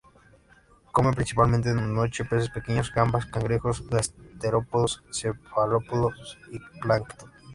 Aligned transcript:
Come 0.91 1.13
principalmente 1.13 1.75
de 1.75 1.79
noche 1.79 2.25
peces 2.25 2.49
pequeños, 2.49 2.91
gambas, 2.91 3.27
cangrejos, 3.27 3.87
gasterópodos, 3.87 5.03
cefalópodos 5.11 6.39
y 6.49 6.57
plancton. 6.79 7.31